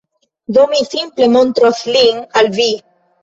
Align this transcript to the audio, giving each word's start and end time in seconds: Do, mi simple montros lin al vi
Do, 0.55 0.61
mi 0.71 0.79
simple 0.91 1.27
montros 1.35 1.81
lin 1.97 2.25
al 2.41 2.51
vi 2.59 2.69